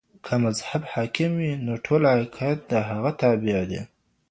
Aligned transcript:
که 0.25 0.33
مذهب 0.43 0.81
حاکم 0.93 1.31
وي 1.39 1.51
نو 1.65 1.73
ټول 1.85 2.01
عقايد 2.13 2.59
د 2.71 2.73
هغه 2.89 3.11
تابع 3.21 3.59
دي. 3.71 3.81